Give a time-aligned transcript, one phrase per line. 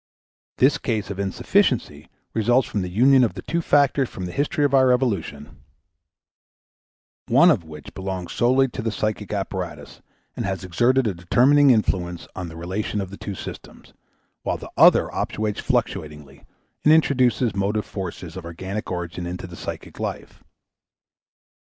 [0.57, 4.65] This case of insufficiency results from the union of the two factors from the history
[4.65, 5.61] of our evolution;
[7.27, 10.01] one of which belongs solely to the psychic apparatus
[10.35, 13.93] and has exerted a determining influence on the relation of the two systems,
[14.41, 16.45] while the other operates fluctuatingly
[16.83, 20.43] and introduces motive forces of organic origin into the psychic life.